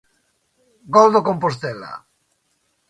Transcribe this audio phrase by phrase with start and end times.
[0.95, 1.93] Gol do Compostela.